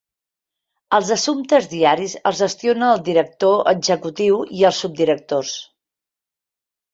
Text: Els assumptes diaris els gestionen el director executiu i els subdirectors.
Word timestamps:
Els 0.97 1.09
assumptes 1.15 1.67
diaris 1.73 2.15
els 2.29 2.37
gestionen 2.43 2.87
el 2.87 3.03
director 3.11 3.61
executiu 3.73 4.41
i 4.63 4.67
els 4.71 4.81
subdirectors. 4.87 5.53